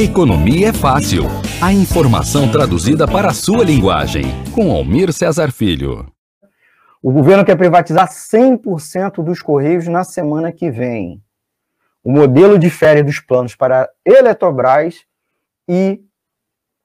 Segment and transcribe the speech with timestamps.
[0.00, 1.24] Economia é fácil.
[1.60, 4.26] A informação traduzida para a sua linguagem.
[4.54, 6.06] Com Almir Cesar Filho.
[7.02, 11.20] O governo quer privatizar 100% dos Correios na semana que vem.
[12.04, 15.04] O modelo difere dos planos para a Eletrobras
[15.68, 16.00] e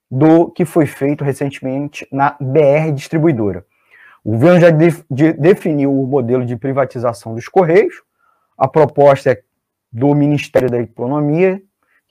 [0.10, 3.64] do que foi feito recentemente na BR Distribuidora.
[4.24, 7.94] O governo já de, de, definiu o modelo de privatização dos Correios.
[8.58, 9.44] A proposta é
[9.92, 11.62] do Ministério da Economia,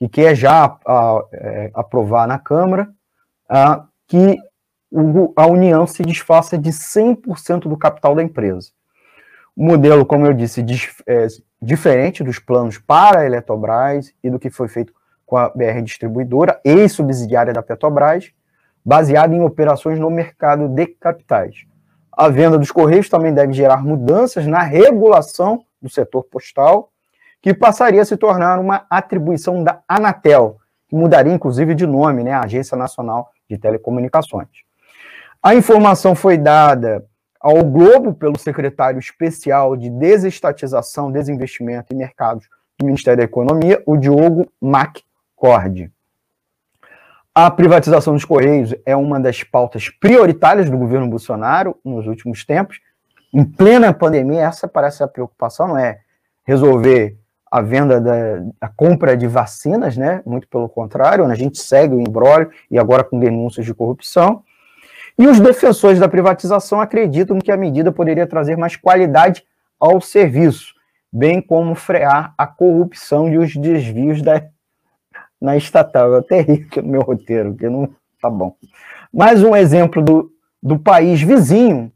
[0.03, 2.89] que quer já a, a, é, aprovar na Câmara,
[3.49, 4.37] a, que
[4.91, 8.69] o, a União se desfaça de 100% do capital da empresa.
[9.55, 10.65] O modelo, como eu disse,
[11.07, 11.27] é
[11.61, 14.93] diferente dos planos para a Eletrobras e do que foi feito
[15.25, 18.31] com a BR Distribuidora, ex-subsidiária da Petrobras,
[18.83, 21.65] baseado em operações no mercado de capitais.
[22.11, 26.91] A venda dos Correios também deve gerar mudanças na regulação do setor postal,
[27.43, 32.31] que passaria a se tornar uma atribuição da Anatel, que mudaria inclusive de nome, né,
[32.31, 34.47] a Agência Nacional de Telecomunicações.
[35.43, 37.05] A informação foi dada
[37.41, 42.47] ao Globo pelo secretário especial de Desestatização, Desinvestimento e Mercados
[42.79, 45.91] do Ministério da Economia, o Diogo McCord.
[47.35, 52.79] A privatização dos Correios é uma das pautas prioritárias do governo Bolsonaro nos últimos tempos.
[53.33, 55.99] Em plena pandemia, essa parece a preocupação, não é
[56.45, 57.17] resolver
[57.53, 60.23] a venda da a compra de vacinas, né?
[60.25, 64.41] Muito pelo contrário, a gente segue o embrólio e agora com denúncias de corrupção.
[65.19, 69.43] E os defensores da privatização acreditam que a medida poderia trazer mais qualidade
[69.79, 70.73] ao serviço,
[71.11, 74.43] bem como frear a corrupção e os desvios da
[75.39, 76.09] na estatal.
[76.09, 77.87] Eu até ri no meu roteiro, que não
[78.19, 78.55] tá bom.
[79.13, 81.91] Mais um exemplo do, do país vizinho,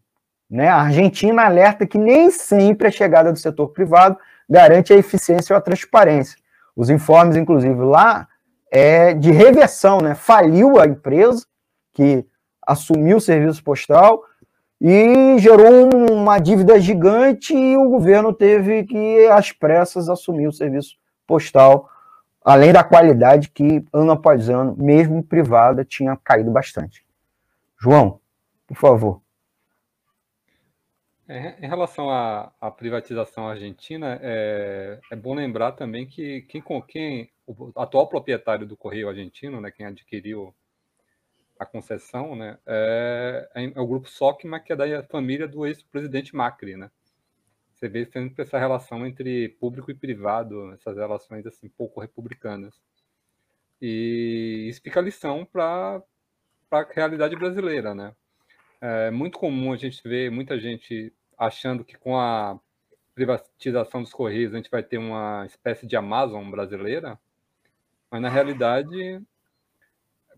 [0.47, 0.67] né?
[0.67, 4.19] A Argentina alerta que nem sempre a chegada do setor privado
[4.49, 6.37] garante a eficiência ou a transparência.
[6.75, 8.27] Os informes, inclusive, lá
[8.71, 10.15] é de reversão, né?
[10.15, 11.45] Faliu a empresa
[11.93, 12.25] que
[12.65, 14.21] assumiu o serviço postal
[14.79, 20.95] e gerou uma dívida gigante e o governo teve que, às pressas, assumir o serviço
[21.25, 21.89] postal
[22.47, 27.05] além da qualidade que, ano após ano, mesmo privada, tinha caído bastante.
[27.77, 28.21] João,
[28.65, 29.21] por favor.
[31.27, 37.29] É, em relação à, à, privatização argentina, é, é, bom lembrar também que quem, quem,
[37.45, 40.55] o atual proprietário do Correio Argentino, né, quem adquiriu
[41.59, 46.35] a concessão, né, é, é, é o grupo Socma, que é da família do ex-presidente
[46.35, 46.89] Macri, né?
[47.77, 52.73] você vê sempre essa relação entre público e privado, essas relações assim pouco republicanas.
[53.79, 56.01] E isso fica lição para
[56.71, 58.15] a realidade brasileira, né?
[58.81, 62.59] É muito comum a gente ver muita gente achando que com a
[63.13, 67.19] privatização dos Correios a gente vai ter uma espécie de Amazon brasileira,
[68.09, 69.21] mas na realidade,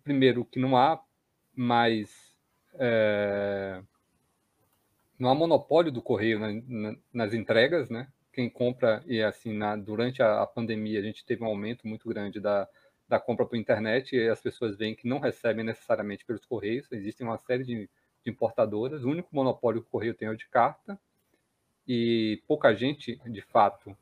[0.04, 1.02] primeiro, que não há
[1.56, 2.34] mais
[2.76, 3.82] é,
[5.20, 8.08] não há monopólio do correio na, na, nas entregas, né?
[8.32, 12.08] Quem compra e assim na, durante a, a, pandemia a gente teve um aumento muito
[12.08, 12.68] grande da,
[13.08, 16.90] da compra por internet e as pessoas veem que não recebem necessariamente pelos correios.
[16.92, 17.90] Existem uma série de,
[18.26, 19.04] importadoras.
[19.04, 21.00] O único monopólio que o correio tem é o de carta
[21.88, 23.96] e pouca gente, de fato,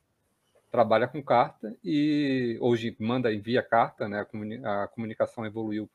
[0.70, 4.20] trabalha com carta e hoje manda envia carta, né?
[4.20, 5.90] A, comuni a comunicação evoluiu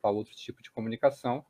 [0.00, 1.44] para outro tipo de comunicação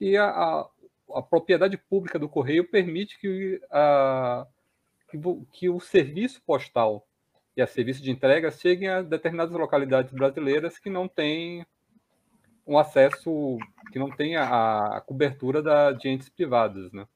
[0.00, 0.68] e a, a,
[1.14, 4.46] a propriedade pública do correio permite que, a,
[5.08, 5.18] que,
[5.52, 7.06] que, o serviço postal
[7.56, 11.64] e a serviço de entrega cheguem a determinadas localidades brasileiras que não têm
[12.66, 13.58] um acesso,
[13.92, 17.06] que não têm a, cobertura da, de entes privados, né?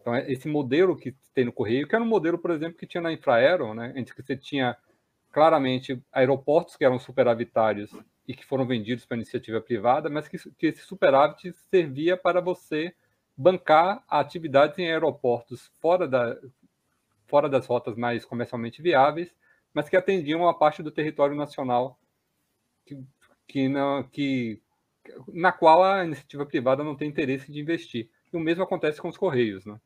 [0.00, 2.86] Então, é esse modelo que tem no correio, que era um modelo, por exemplo, que
[2.86, 4.76] tinha na Infraero, né, entre que você tinha
[5.30, 7.90] claramente aeroportos que eram superavitários
[8.26, 12.94] e que foram vendidos para iniciativa privada, mas que, que esse superávit servia para você
[13.36, 16.36] bancar atividades em aeroportos fora, da,
[17.26, 19.32] fora das rotas mais comercialmente viáveis,
[19.72, 21.98] mas que atendiam a parte do território nacional
[22.84, 22.98] que,
[23.48, 24.60] que, não, que,
[25.32, 28.08] na qual a iniciativa privada não tem interesse de investir.
[28.32, 29.64] E o mesmo acontece com os Correios.
[29.64, 29.76] Né?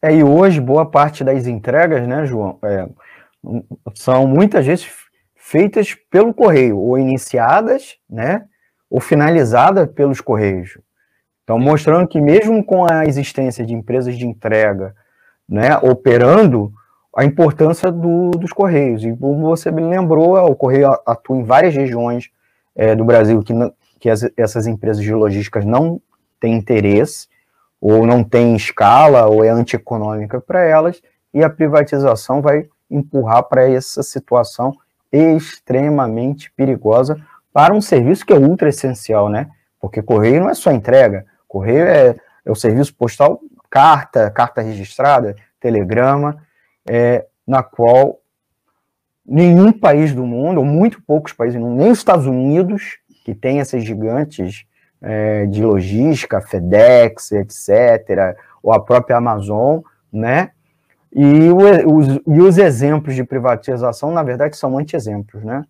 [0.00, 2.88] É, e hoje, boa parte das entregas, né, João, é,
[3.94, 4.90] são muitas vezes
[5.34, 8.46] feitas pelo correio, ou iniciadas, né,
[8.90, 10.78] ou finalizadas pelos correios.
[11.44, 14.96] Então, mostrando que mesmo com a existência de empresas de entrega,
[15.48, 16.72] né, operando,
[17.16, 19.02] a importância do, dos correios.
[19.02, 22.30] E como você me lembrou, o correio atua em várias regiões
[22.76, 23.52] é, do Brasil que,
[23.98, 26.00] que as, essas empresas de logística não
[26.38, 27.28] têm interesse,
[27.80, 31.02] ou não têm escala, ou é antieconômica para elas,
[31.32, 34.76] e a privatização vai empurrar para essa situação
[35.12, 37.16] extremamente perigosa
[37.52, 39.48] para um serviço que é ultra essencial, né?
[39.80, 43.40] Porque correio não é só entrega, correio é, é o serviço postal,
[43.70, 46.42] carta, carta registrada, telegrama,
[46.88, 48.20] é, na qual
[49.26, 53.84] nenhum país do mundo, ou muito poucos países, nem os Estados Unidos, que tem essas
[53.84, 54.64] gigantes
[55.02, 59.80] é, de logística, FedEx, etc., ou a própria Amazon,
[60.12, 60.50] né?
[61.12, 65.64] E, os, e os exemplos de privatização, na verdade, são anti-exemplos, né?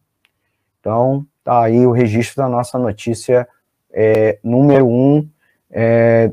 [0.81, 3.47] Então, tá aí o registro da nossa notícia
[3.93, 5.29] é, número um,
[5.71, 6.31] é,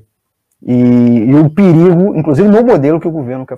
[0.62, 3.58] e, e o perigo, inclusive no modelo que o governo quer